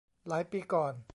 [0.27, 0.93] หลายปีก่อน